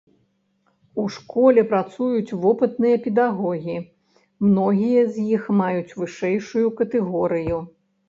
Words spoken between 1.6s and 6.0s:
працуюць вопытныя педагогі, многія з якіх маюць